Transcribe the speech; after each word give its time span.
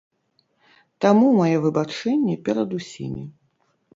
Таму 1.05 1.27
мае 1.41 1.57
выбачэнні 1.67 2.35
перад 2.47 2.69
усімі. 2.81 3.21